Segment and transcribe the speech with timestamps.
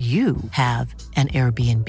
[0.00, 1.86] you have an Airbnb.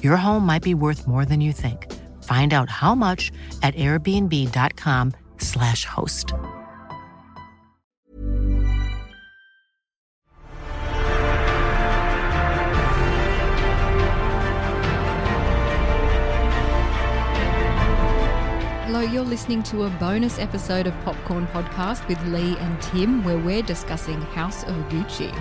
[0.00, 1.92] Your home might be worth more than you think.
[2.22, 3.32] Find out how much
[3.64, 6.32] at airbnb.com/slash host.
[18.86, 23.38] Hello, you're listening to a bonus episode of Popcorn Podcast with Lee and Tim, where
[23.38, 25.34] we're discussing House of Gucci.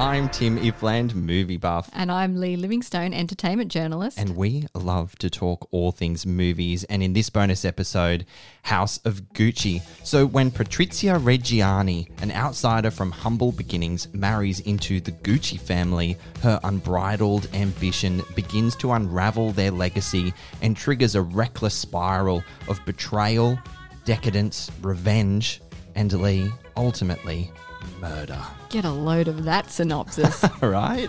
[0.00, 1.90] I'm Tim Ifland, movie buff.
[1.92, 4.18] And I'm Lee Livingstone, entertainment journalist.
[4.18, 6.84] And we love to talk all things movies.
[6.84, 8.24] And in this bonus episode,
[8.62, 9.82] House of Gucci.
[10.02, 16.58] So, when Patrizia Reggiani, an outsider from humble beginnings, marries into the Gucci family, her
[16.64, 23.58] unbridled ambition begins to unravel their legacy and triggers a reckless spiral of betrayal,
[24.06, 25.60] decadence, revenge,
[25.94, 27.50] and Lee, ultimately,
[28.00, 28.40] murder.
[28.68, 30.44] Get a load of that synopsis.
[30.60, 31.08] right?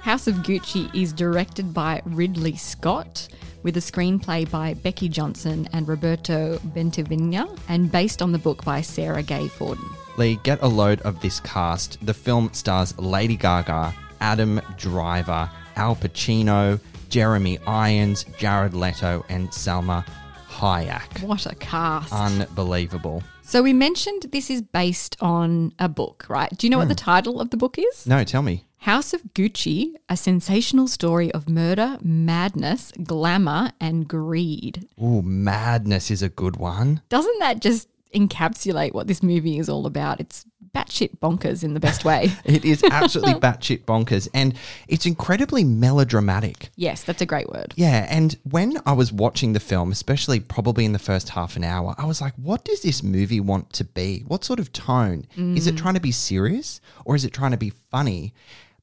[0.00, 3.28] House of Gucci is directed by Ridley Scott
[3.62, 8.80] with a screenplay by Becky Johnson and Roberto Bentivegna and based on the book by
[8.80, 9.88] Sara Gay Forden.
[10.16, 12.04] Lee, get a load of this cast.
[12.04, 20.04] The film stars Lady Gaga, Adam Driver, Al Pacino, Jeremy Irons, Jared Leto, and Salma
[20.48, 21.22] Hayek.
[21.22, 22.12] What a cast.
[22.12, 23.22] Unbelievable.
[23.42, 26.50] So we mentioned this is based on a book, right?
[26.56, 27.04] Do you know what the hmm.
[27.04, 28.06] title of the book is?
[28.06, 28.64] No, tell me.
[28.78, 34.88] House of Gucci, a sensational story of murder, madness, glamour, and greed.
[35.00, 37.00] Ooh, Madness is a good one.
[37.08, 40.20] Doesn't that just encapsulate what this movie is all about?
[40.20, 40.44] It's
[40.74, 42.32] batshit bonkers in the best way.
[42.44, 44.54] It is absolutely batshit bonkers and
[44.88, 46.70] it's incredibly melodramatic.
[46.76, 47.72] yes, that's a great word.
[47.76, 51.64] Yeah, and when I was watching the film, especially probably in the first half an
[51.64, 54.24] hour, I was like, what does this movie want to be?
[54.26, 55.26] What sort of tone?
[55.36, 55.78] Is it mm.
[55.78, 58.34] trying to be serious or is it trying to be funny?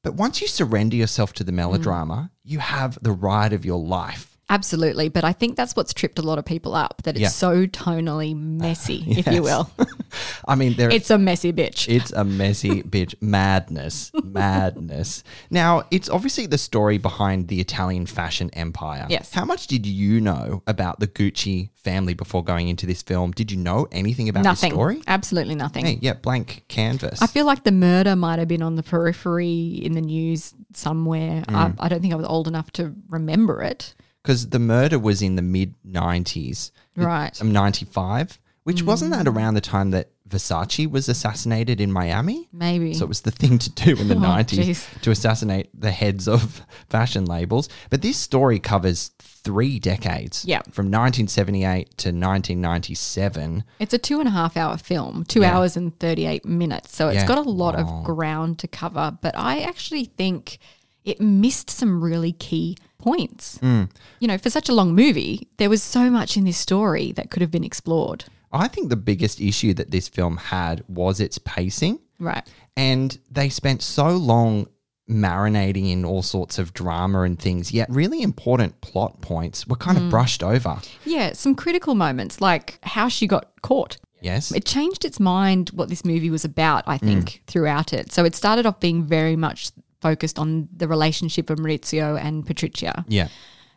[0.02, 4.29] But once you surrender yourself to the melodrama, you have the ride of your life.
[4.50, 5.08] Absolutely.
[5.08, 7.28] But I think that's what's tripped a lot of people up that it's Yeah.
[7.28, 9.70] so tonally messy, if you will.
[10.48, 11.88] I mean, there It's a messy bitch.
[11.88, 13.14] It's a messy bitch.
[13.22, 14.10] Madness.
[14.24, 15.22] Madness.
[15.50, 19.06] Now, it's obviously the story behind the Italian fashion empire.
[19.08, 19.32] Yes.
[19.32, 23.30] How much did you know about the Gucci family before going into this film?
[23.30, 24.70] Did you know anything about nothing.
[24.70, 25.02] the story?
[25.06, 25.86] Absolutely nothing.
[25.86, 27.22] Hey, yeah, blank canvas.
[27.22, 31.42] I feel like the murder might have been on the periphery in the news somewhere.
[31.42, 31.76] Mm.
[31.78, 33.94] I, I don't think I was old enough to remember it.
[34.22, 36.70] Because the murder was in the mid 90s.
[36.96, 37.32] Right.
[37.34, 37.40] Mm.
[37.42, 42.48] Um, 95, which wasn't that around the time that Versace was assassinated in Miami?
[42.52, 42.94] Maybe.
[42.94, 45.00] So it was the thing to do in the Oh, 90s jeez.
[45.00, 47.68] to assassinate the heads of fashion labels.
[47.88, 50.44] But this story covers three decades.
[50.44, 50.58] Yeah.
[50.70, 53.64] From 1978 to 1997.
[53.78, 55.56] It's a two and a half hour film, two Yeah.
[55.56, 56.94] hours and 38 minutes.
[56.94, 57.26] So it's Yeah.
[57.26, 59.16] got a lot of ground to cover.
[59.20, 60.58] But I actually think
[61.04, 63.58] it missed some really key points.
[63.58, 63.90] Mm.
[64.20, 67.30] You know, for such a long movie, there was so much in this story that
[67.30, 68.24] could have been explored.
[68.52, 72.00] I think the biggest issue that this film had was its pacing.
[72.18, 72.46] Right.
[72.76, 74.66] And they spent so long
[75.08, 79.98] marinating in all sorts of drama and things, yet really important plot points were kind
[79.98, 80.04] Mm.
[80.04, 80.80] of brushed over.
[81.04, 83.96] Yeah, some critical moments like how she got caught.
[84.20, 84.52] Yes.
[84.52, 88.12] It changed its mind what this movie was about, I think, throughout it.
[88.12, 89.70] So it started off being very much
[90.00, 93.28] focused on the relationship of Maurizio and Patricia, yeah.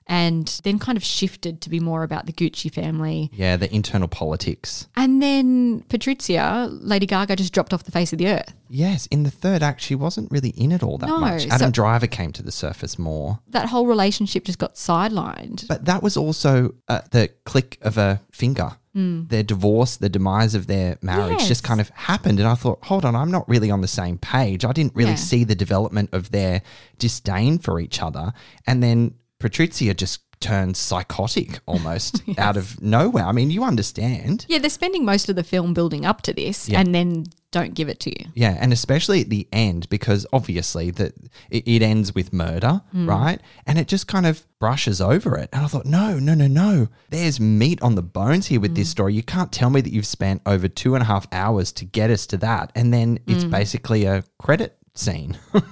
[0.08, 3.30] and then kind of shifted to be more about the Gucci family.
[3.34, 4.88] Yeah, the internal politics.
[4.96, 8.54] And then Patricia, Lady Gaga, just dropped off the face of the earth.
[8.70, 11.44] Yes, in the third act, she wasn't really in it all that No, much.
[11.44, 13.40] so- Adam Driver came to the surface more.
[13.50, 15.68] That whole relationship just got sidelined.
[15.68, 18.78] But that was also uh, the click of a finger.
[18.96, 19.28] Mm.
[19.30, 21.48] Their divorce, the demise of their marriage Yes.
[21.48, 22.40] just kind of happened.
[22.40, 24.64] And I thought, hold on, I'm not really on the same page.
[24.64, 25.16] I didn't really Yeah.
[25.16, 26.62] see the development of their
[27.00, 28.34] disdain for each other.
[28.68, 33.26] And then Patrizia just turned psychotic almost out of nowhere.
[33.26, 34.46] I mean, you understand.
[34.50, 36.82] Yeah, they're spending most of the film building up to this Yeah.
[36.82, 38.32] and then don't give it to you.
[38.34, 41.14] Yeah, and especially at the end because obviously that
[41.50, 43.08] it, it ends with murder, mm.
[43.08, 43.40] right?
[43.66, 45.50] And it just kind of brushes over it.
[45.54, 46.88] And I thought, no, no, no, no.
[47.10, 48.92] There's meat on the bones here with this mm.
[48.92, 49.14] story.
[49.14, 52.10] You can't tell me that you've spent over two and a half hours to get
[52.10, 53.52] us to that, and then it's mm.
[53.52, 55.38] basically a credit scene.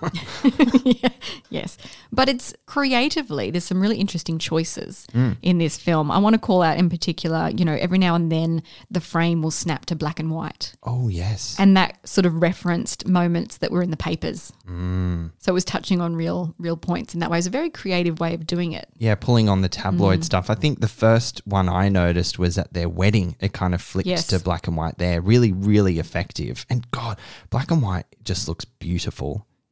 [1.49, 1.77] Yes.
[2.13, 5.35] But it's creatively, there's some really interesting choices Mm.
[5.41, 6.09] in this film.
[6.09, 9.41] I want to call out in particular, you know, every now and then the frame
[9.41, 10.73] will snap to black and white.
[10.83, 14.53] oh yes, And that sort of referenced moments that were in the papers.
[14.65, 15.31] Mm.
[15.39, 17.37] So it was touching on real, real points in that way.
[17.37, 18.87] It was a very creative way of doing it.
[18.97, 20.49] yeah, pulling on the tabloid stuff.
[20.49, 23.35] I think the first one I noticed was at their wedding.
[23.41, 24.27] It kind of flicked Yes.
[24.27, 25.19] to black and white there.
[25.19, 26.65] Really, really effective.
[26.69, 27.17] And God,
[27.49, 29.10] black and white just looks beautiful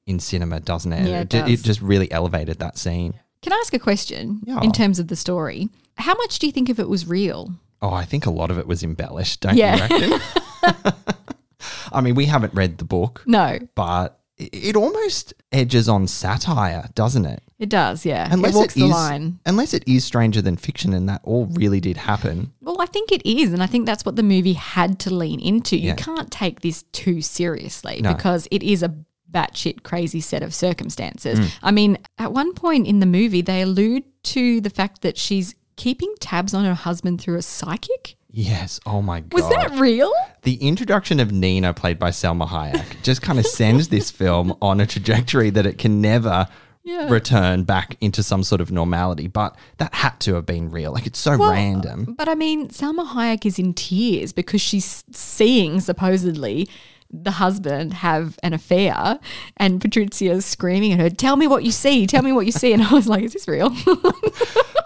[0.06, 1.07] in cinema, doesn't it?
[1.09, 1.62] Yeah, it ju- does.
[1.62, 3.13] just really elevated that scene.
[3.41, 4.59] Can I ask a question Yeah.
[4.62, 5.69] in terms of the story?
[5.97, 7.53] How much do you think of it was real?
[7.81, 9.75] Oh, I think a lot of it was embellished, don't Yeah.
[9.75, 10.94] you reckon?
[11.91, 16.89] I mean, we haven't read the book, No, but it, it almost edges on satire,
[16.95, 17.42] doesn't it?
[17.57, 18.06] it does.
[18.06, 19.39] Yeah, Unless it walks the line.
[19.45, 22.53] unless it is stranger than fiction, and that all really did happen.
[22.62, 25.39] Well, I think it is, and I think that's what the movie had to lean
[25.42, 25.75] into.
[25.77, 25.95] You Yeah.
[25.95, 28.13] can't take this too seriously No.
[28.13, 28.95] because it is a
[29.31, 31.40] batshit crazy set of circumstances.
[31.40, 31.60] Mm.
[31.64, 35.56] I mean, at one point in the movie, they allude to the fact that she's
[35.76, 38.16] keeping tabs on her husband through a psychic.
[38.31, 38.80] Yes.
[38.86, 39.34] Oh my god.
[39.34, 40.12] Was that real?
[40.44, 44.80] the introduction of Nina, played by Salma Hayek, just kind of sends this film on
[44.80, 46.48] a trajectory that it can never
[46.84, 47.10] Yeah.
[47.10, 49.28] return back into some sort of normality.
[49.28, 50.92] But that had to have been real.
[50.94, 52.16] Like it's so Well, random.
[52.18, 56.70] But I mean, Salma Hayek is in tears because she's seeing supposedly
[57.11, 59.19] the husband have an affair,
[59.57, 62.06] and Patricia's screaming at her, "Tell me what you see!
[62.07, 63.75] Tell me what you see!" And I was like, "Is this real?"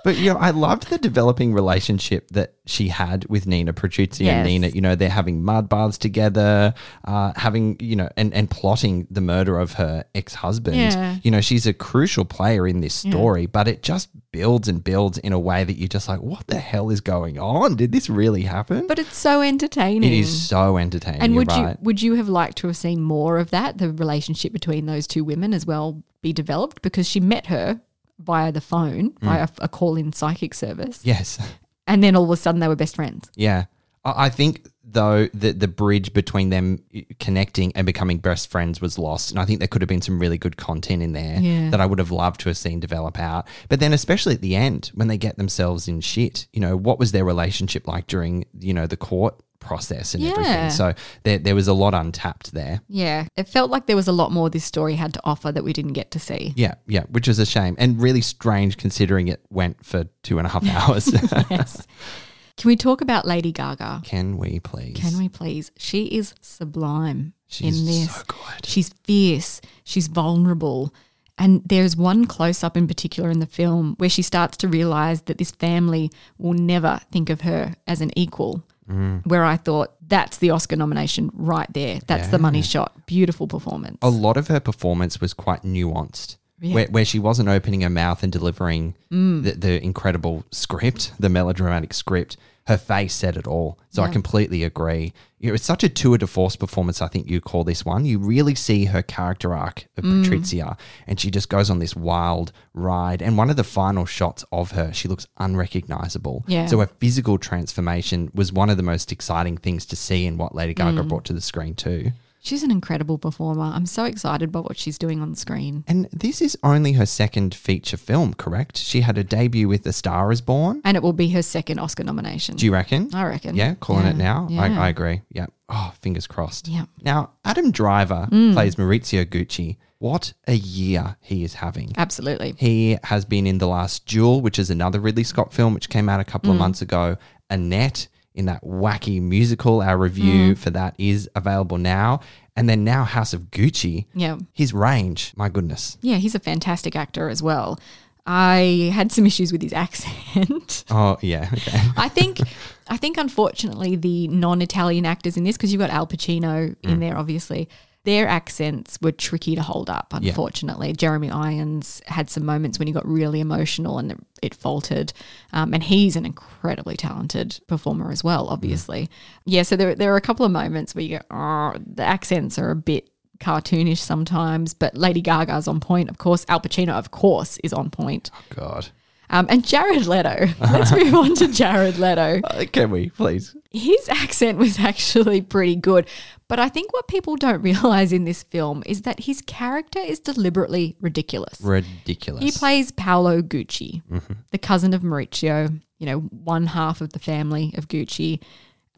[0.03, 4.48] But you know, I loved the developing relationship that she had with Nina, Patrizia and
[4.48, 4.68] Nina.
[4.68, 6.74] You know, they're having mud baths together,
[7.04, 10.77] uh, having you know, and and plotting the murder of her ex husband.
[10.77, 11.18] Yeah.
[11.24, 15.18] You know, she's a crucial player in this story, but it just builds and builds
[15.18, 17.75] in a way that you're just like, what the hell is going on?
[17.75, 18.88] Did this really happen?
[18.88, 20.04] but it's so entertaining.
[20.12, 21.21] it is so entertaining.
[21.21, 21.71] And would right.
[21.71, 25.06] you would you have liked to have seen more of that, the relationship between those
[25.06, 26.81] two women as well, be developed?
[26.81, 27.81] Because she met her
[28.19, 29.19] via the phone, Mm.
[29.21, 31.38] via a call-in psychic service, yes.
[31.88, 33.30] and then all of a sudden they were best friends.
[33.35, 33.65] Yeah.
[34.06, 36.83] I think though the the bridge between them
[37.19, 40.19] connecting and becoming best friends was lost, and I think there could have been some
[40.19, 41.69] really good content in there Yeah.
[41.69, 43.47] that I would have loved to have seen develop out.
[43.69, 47.00] But then, especially at the end when they get themselves in shit, you know, what
[47.00, 50.31] was their relationship like during you know the court process and Yeah.
[50.31, 50.69] everything?
[50.71, 50.94] So
[51.24, 52.81] there there was a lot untapped there.
[52.87, 55.64] Yeah, it felt like there was a lot more this story had to offer that
[55.64, 56.54] we didn't get to see.
[56.56, 60.45] Yeah, yeah, which is a shame and really strange considering it went for two and
[60.45, 61.11] a half hours.
[61.49, 61.87] yes.
[62.57, 64.02] Can we talk about Lady Gaga?
[64.06, 64.95] Can we please?
[64.95, 65.71] Can we please?
[65.76, 68.16] She is sublime She's in this.
[68.16, 68.66] so good.
[68.66, 69.59] She's fierce.
[69.83, 70.94] She's vulnerable.
[71.35, 75.23] And there's one close up in particular in the film where she starts to realize
[75.23, 78.64] that this family will never think of her as an equal.
[78.90, 79.25] Mm.
[79.25, 81.99] Where I thought that's the Oscar nomination right there.
[82.07, 83.06] That's the money shot.
[83.06, 83.97] Beautiful performance.
[84.02, 86.37] a lot of her performance was quite nuanced.
[86.71, 89.43] Where, where she wasn't opening her mouth and delivering Mm.
[89.43, 93.77] the, the incredible script, the melodramatic script, her face said it all.
[93.89, 95.11] So I completely agree.
[95.39, 98.05] You know, it's such a tour de force performance, I think you call this one.
[98.05, 100.23] You really see her character arc of Mm.
[100.23, 103.21] Patrizia, and she just goes on this wild ride.
[103.21, 106.43] And one of the final shots of her, she looks unrecognizable.
[106.47, 106.67] Yeah.
[106.67, 110.55] So her physical transformation was one of the most exciting things to see in what
[110.55, 111.09] Lady Gaga Mm.
[111.09, 112.11] brought to the screen, too.
[112.45, 113.64] She's an incredible performer.
[113.64, 115.85] I'm so excited by what she's doing on screen.
[115.88, 118.78] And this is only her second feature film, correct?
[118.78, 120.81] She had a debut with The Star is Born.
[120.83, 122.57] And it will be her second Oscar nomination.
[122.57, 123.09] Do you reckon?
[123.16, 123.56] I reckon.
[123.56, 124.47] Yeah, calling it now.
[124.52, 124.62] yeah.
[124.62, 125.21] I, I agree.
[125.31, 125.45] Yeah.
[125.69, 126.68] Oh, fingers crossed.
[126.68, 126.83] Yeah.
[127.02, 128.52] Now, Adam Driver Mm.
[128.54, 129.78] plays Maurizio Gucci.
[130.00, 131.94] What a year he is having.
[131.95, 132.56] Absolutely.
[132.57, 136.09] He has been in The Last Duel, which is another Ridley Scott film, which came
[136.09, 136.56] out a couple Mm.
[136.56, 137.16] of months ago.
[137.50, 139.81] Annette in that wacky musical.
[139.81, 140.57] Our review mm.
[140.57, 142.21] for that is available now.
[142.56, 144.06] And then now House of Gucci.
[144.13, 144.37] Yeah.
[144.52, 145.97] His range, my goodness.
[146.02, 147.80] Yeah, he's a fantastic actor as well.
[148.25, 150.85] I had some issues with his accent.
[150.90, 151.49] Oh, yeah.
[151.52, 151.80] Okay.
[151.97, 152.40] I think,
[152.87, 156.99] I think, unfortunately, the non-Italian actors in this, because you've got Al Pacino in mm.
[156.99, 157.68] there, obviously,
[158.06, 160.14] their accents were tricky to hold up.
[160.14, 165.14] Unfortunately, Jeremy Irons had some moments when he got really emotional and it, it faltered.
[165.54, 168.48] Um, and he's an incredibly talented performer as well.
[168.50, 169.10] Obviously,
[169.45, 169.64] yeah.
[169.64, 172.72] So there, there are a couple of moments where you go, oh, the accents are
[172.72, 176.10] a bit cartoonish sometimes, but Lady Gaga's on point.
[176.10, 178.30] Of course, Al Pacino, of course, is on point.
[178.33, 178.90] Oh, God.
[179.33, 180.47] Um, and Jared Leto.
[180.61, 182.40] Let's move on to Jared Leto.
[182.54, 183.56] Uh, can we, please?
[183.71, 186.07] His accent was actually pretty good.
[186.47, 190.19] But I think what people don't realize in this film is that his character is
[190.19, 191.59] deliberately ridiculous.
[191.61, 192.44] Ridiculous.
[192.44, 194.04] He plays Paolo Gucci,
[194.52, 198.40] the cousin of Maurizio, you know, one half of the family of Gucci.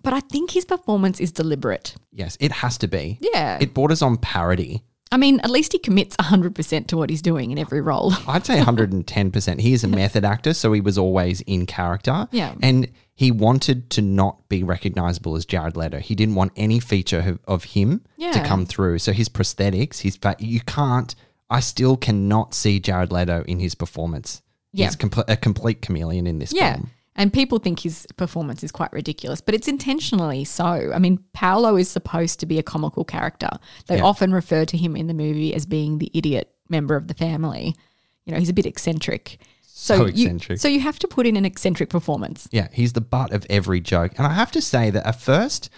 [0.04, 1.96] But I think his performance is deliberate.
[2.12, 3.18] yes, it has to be.
[3.22, 3.58] Yeah.
[3.62, 4.84] It borders on parody.
[5.12, 8.12] I mean, at least he commits 100% to what he's doing in every role.
[8.28, 9.60] I'd say 110%.
[9.62, 12.28] He is a method actor, so he was always in character.
[12.32, 12.56] Yeah.
[12.62, 16.00] And he wanted to not be recognizable as Jared Leto.
[16.00, 19.00] He didn't want any feature of, him to come through.
[19.00, 21.14] So his prosthetics, his fa- you can't,
[21.50, 24.42] I still cannot see Jared Leto in his performance.
[24.74, 24.88] Yeah.
[24.88, 26.74] He's compl- a complete chameleon in this Yeah.
[26.74, 26.90] film.
[27.18, 30.92] And people think his performance is quite ridiculous, but it's intentionally so.
[30.94, 33.50] I mean, Paolo is supposed to be a comical character.
[33.88, 34.04] They Yeah.
[34.04, 37.74] often refer to him in the movie as being the idiot member of the family.
[38.26, 39.38] You know, he's a bit eccentric.
[39.62, 40.60] So you- eccentric.
[40.60, 42.50] so you have to put in an eccentric performance.
[42.52, 44.14] Yeah, he's the butt of every joke.
[44.18, 45.70] And I have to say that at first,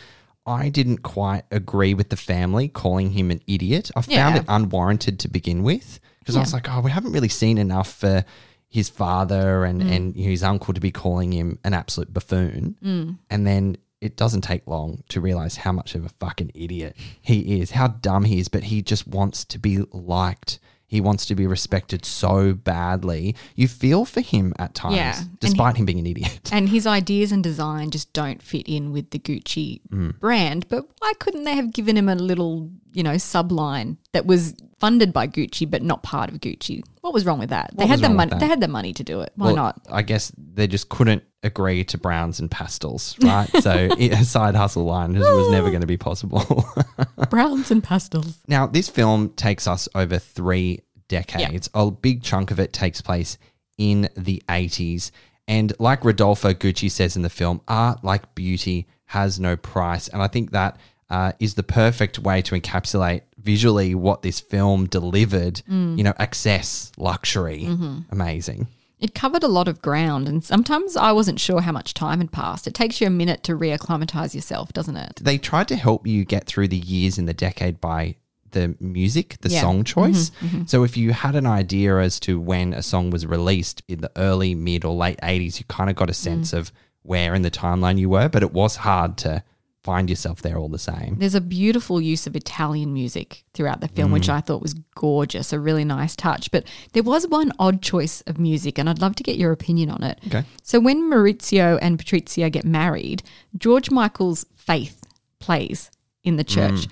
[0.46, 3.91] I didn't quite agree with the family calling him an idiot.
[3.96, 4.38] I found Yeah.
[4.38, 7.91] it unwarranted to begin with because I was like, oh, we haven't really seen enough
[7.91, 8.24] for
[8.70, 9.96] his father and, Mm.
[9.96, 12.76] and his uncle to be calling him an absolute buffoon.
[12.84, 13.18] Mm.
[13.30, 17.60] And then it doesn't take long to realize how much of a fucking idiot he
[17.62, 20.60] is, how dumb he is, but he just wants to be liked.
[20.90, 23.36] He wants to be respected so badly.
[23.56, 26.50] You feel for him at times, Yeah, despite him being an idiot.
[26.54, 30.20] And his ideas and design just don't fit in with the Gucci Mm.
[30.20, 30.68] brand.
[30.70, 35.12] But why couldn't they have given him a little, you know, subline that was funded
[35.14, 36.84] by Gucci but not part of Gucci?
[37.02, 37.72] What was wrong with that?
[37.78, 38.32] they had the money.
[38.38, 39.32] They had the money to do it.
[39.36, 39.82] Why Well, not?
[39.92, 43.48] I guess they just couldn't agree to browns and pastels, right?
[43.62, 46.66] so it- a side hustle line just was never going to be possible.
[47.30, 48.40] Browns and pastels.
[48.48, 51.70] now, this film takes us over three decades.
[51.74, 53.38] A big chunk of it takes place
[53.78, 55.12] in the 80s.
[55.48, 60.08] And like Rodolfo Gucci says in the film, art like beauty has no price.
[60.10, 60.78] And I think that
[61.10, 65.62] uh, is the perfect way to encapsulate visually what this film delivered.
[65.70, 65.98] Mm.
[65.98, 68.00] You know, access, luxury, mm-hmm.
[68.12, 68.68] amazing.
[69.00, 72.32] It covered a lot of ground, and sometimes I wasn't sure how much time had
[72.32, 72.66] passed.
[72.66, 75.20] It takes you a minute to reacclimatize yourself, doesn't it?
[75.22, 78.16] they tried to help you get through the years in the decade by
[78.52, 79.62] the music, the Yeah.
[79.62, 80.32] song choice.
[80.32, 80.46] Mm-hmm.
[80.46, 80.66] Mm-hmm.
[80.66, 84.12] So if you had an idea as to when a song was released in the
[84.16, 86.16] early, mid, or late 80s, you kind of got a mm.
[86.16, 86.72] sense of
[87.04, 89.44] where in the timeline you were, but it was hard to
[89.88, 91.15] find yourself there all the same.
[91.17, 94.34] There's a beautiful use of Italian music throughout the film, which mm.
[94.34, 96.51] I thought was gorgeous, a really nice touch.
[96.51, 99.89] But there was one odd choice of music, and I'd love to get your opinion
[99.89, 100.20] on it.
[100.27, 100.44] Okay.
[100.62, 103.24] So when Maurizio and Patrizia get married,
[103.58, 105.06] George Michael's Faith
[105.39, 105.89] plays
[106.25, 106.50] in the mm.
[106.50, 106.88] church,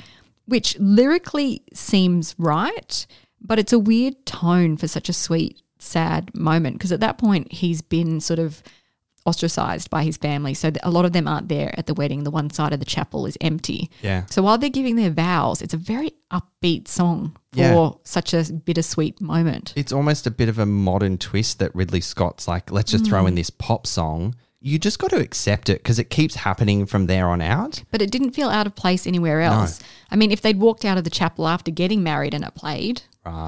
[0.46, 3.06] which lyrically seems right,
[3.42, 7.52] but it's a weird tone for such a sweet, sad moment because at that point
[7.52, 8.64] he's been sort of
[9.26, 10.54] ostracized by his family.
[10.54, 12.24] So a lot of them aren't there at the wedding.
[12.24, 13.90] The one side of the chapel is empty.
[14.02, 14.26] Yeah.
[14.30, 17.90] So while they're giving their vows, it's a very upbeat song for Yeah.
[18.04, 19.74] such a bittersweet moment.
[19.76, 23.26] It's almost a bit of a modern twist that Ridley Scott's like, let's just throw
[23.26, 23.38] in mm.
[23.38, 24.36] this pop song.
[24.62, 27.84] You just got to accept it because it keeps happening from there on out.
[27.92, 29.80] But it didn't feel out of place anywhere else.
[30.10, 33.04] I mean, if they'd walked out of the chapel after getting married and it played,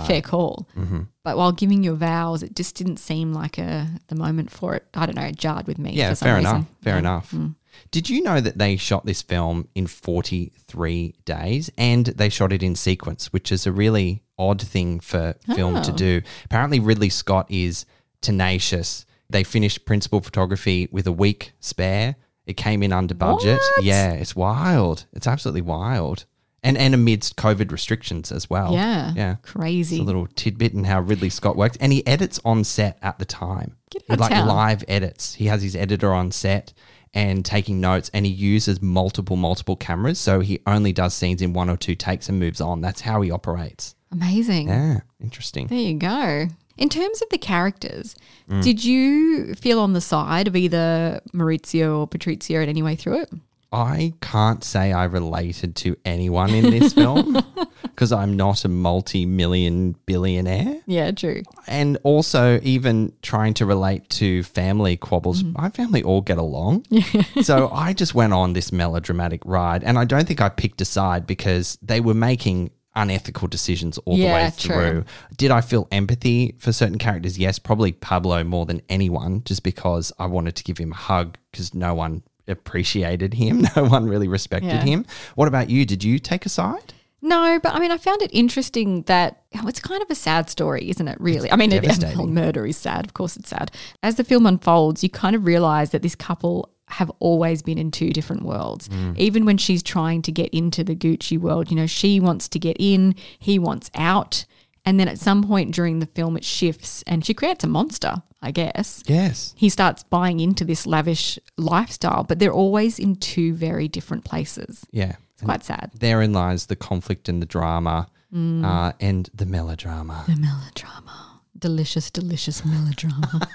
[0.05, 0.67] fair call.
[0.77, 1.01] Mm-hmm.
[1.23, 4.85] But while giving your vows, it just didn't seem like a the moment for it.
[4.93, 5.91] I don't know, it jarred with me.
[5.93, 6.49] Yeah, fair reason.
[6.55, 6.65] enough.
[6.81, 6.99] Fair Yeah.
[6.99, 7.31] enough.
[7.31, 7.55] Mm.
[7.91, 12.63] Did you know that they shot this film in 43 days and they shot it
[12.63, 15.95] in sequence, which is a really odd thing for film to Oh.
[15.95, 16.21] do?
[16.45, 17.85] Apparently, Ridley Scott is
[18.21, 19.05] tenacious.
[19.29, 22.15] They finished principal photography with a week spare.
[22.45, 23.59] It came in under budget.
[23.75, 23.83] What?
[23.83, 25.05] Yeah, it's wild.
[25.13, 26.25] It's absolutely wild.
[26.63, 28.73] And and amidst COVID restrictions as well.
[28.73, 29.13] Yeah.
[29.15, 29.35] Yeah.
[29.43, 29.97] Crazy.
[29.97, 31.77] It's a little tidbit in how Ridley Scott works.
[31.79, 33.77] And he edits on set at the time.
[33.91, 34.47] Get out like town.
[34.47, 35.35] live edits.
[35.35, 36.73] He has his editor on set
[37.13, 40.19] and taking notes and he uses multiple, multiple cameras.
[40.19, 42.81] So he only does scenes in one or two takes and moves on.
[42.81, 43.95] That's how he operates.
[44.11, 44.67] Amazing.
[44.67, 45.01] Yeah.
[45.21, 45.67] Interesting.
[45.67, 46.47] There you go.
[46.77, 48.15] In terms of the characters,
[48.49, 48.63] Mm.
[48.63, 53.21] did you feel on the side of either Maurizio or Patrizia in any way through
[53.21, 53.29] it?
[53.71, 57.37] I can't say I related to anyone in this film
[57.81, 60.81] because I'm not a multi million billionaire.
[60.85, 61.43] Yeah, true.
[61.67, 65.53] And also, even trying to relate to family quabbles, mm.
[65.57, 66.85] my family all get along.
[67.41, 69.83] so I just went on this melodramatic ride.
[69.83, 74.15] And I don't think I picked a side because they were making unethical decisions all
[74.15, 74.75] the Yeah, way true.
[74.75, 75.05] through.
[75.37, 77.37] Did I feel empathy for certain characters?
[77.37, 81.37] Yes, probably Pablo more than anyone, just because I wanted to give him a hug
[81.51, 83.65] because no one appreciated him.
[83.75, 84.83] No one really respected Yeah.
[84.83, 85.05] him.
[85.35, 85.85] What about you?
[85.85, 86.93] Did you take a side?
[87.21, 90.49] No, but I mean, I found it interesting that oh, it's kind of a sad
[90.49, 91.19] story, isn't it?
[91.19, 92.33] Really, I mean, it, devastating.
[92.41, 93.05] murder is sad.
[93.05, 93.71] Of course, it's sad.
[94.03, 97.91] As the film unfolds, you kind of realize that this couple have always been in
[97.91, 98.87] two different worlds.
[98.87, 99.17] Mm.
[99.17, 102.59] Even when she's trying to get into the Gucci world, you know, she wants to
[102.59, 104.45] get in, he wants out,
[104.87, 108.23] and then at some point during the film, it shifts, and she creates a monster.
[108.41, 109.53] I guess Yes.
[109.57, 114.85] he starts buying into this lavish lifestyle, but they're always in two very different places.
[114.91, 115.15] Yeah.
[115.33, 115.91] It's quite sad.
[115.99, 120.23] Therein lies the conflict and the drama uh, and the melodrama.
[120.27, 121.41] The melodrama.
[121.57, 123.47] Delicious, delicious melodrama.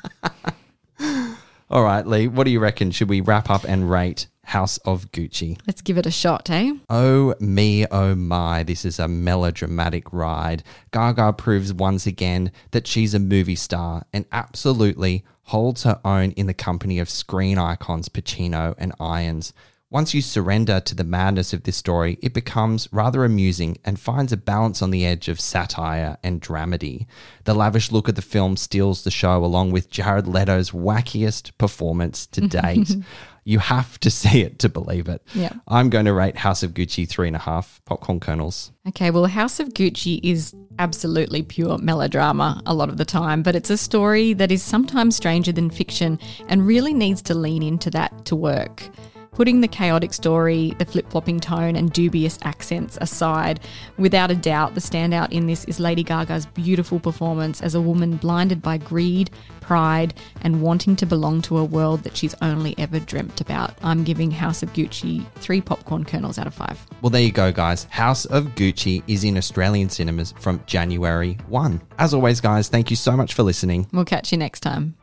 [1.71, 2.91] All right, Lee, what do you reckon?
[2.91, 5.59] Should we wrap up and rate House of Gucci?
[5.67, 6.75] Let's give it a shot, eh?
[6.91, 10.63] Oh me, oh my, this is a melodramatic ride.
[10.91, 16.49] Gaga proves once again that she's a movie star and absolutely holds her own in
[16.49, 19.55] the company of screen icons Pacino and Irons.
[19.93, 24.33] Once you surrender to the madness of this story, it becomes rather amusing and finds
[24.33, 27.05] a balance on the edge of satire and dramedy.
[27.45, 32.27] The lavish look of the film steals the show along with Jared Leto's wackiest performance
[32.29, 32.97] to date.
[33.45, 35.23] You have to see it to believe it.
[35.35, 35.53] Yeah.
[35.69, 38.73] I'm going to rate House of Gucci three and a half popcorn kernels.
[38.89, 43.55] Okay, well, House of Gucci is absolutely pure melodrama a lot of the time, but
[43.55, 46.19] it's a story that is sometimes stranger than fiction
[46.49, 48.89] and really needs to lean into that to work.
[49.35, 53.61] Putting the chaotic story, the flip flopping tone, and dubious accents aside,
[53.97, 58.17] without a doubt, the standout in this is Lady Gaga's beautiful performance as a woman
[58.17, 59.31] blinded by greed,
[59.63, 63.73] pride, and wanting to belong to a world that she's only ever dreamt about.
[63.83, 66.79] I'm giving House of Gucci three popcorn kernels out of five.
[67.01, 67.85] Well, there you go, guys.
[67.85, 71.81] House of Gucci is in Australian cinemas from January 1.
[71.99, 73.87] As always, guys, thank you so much for listening.
[73.95, 74.95] We'll catch you next time.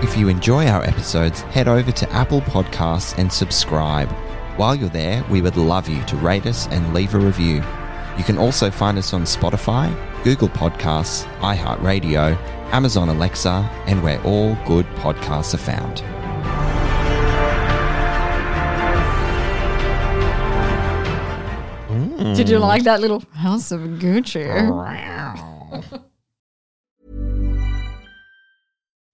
[0.00, 4.08] If you enjoy our episodes, head over to Apple Podcasts and subscribe.
[4.56, 7.56] While you're there, we would love you to rate us and leave a review.
[8.16, 12.36] You can also find us on Spotify, Google Podcasts, iHeartRadio,
[12.72, 16.04] Amazon Alexa, and where all good podcasts are found.
[22.36, 24.46] Did you like that little House of Gucci?